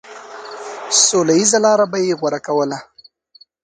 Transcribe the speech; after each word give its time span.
سوله 1.05 1.33
ييزه 1.39 1.59
لاره 1.65 1.85
به 1.91 1.97
يې 2.05 2.13
غوره 2.19 2.39
کوله. 2.47 2.79